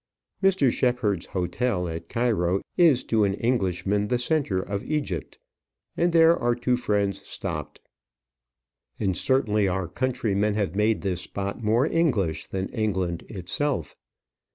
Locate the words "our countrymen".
9.67-10.55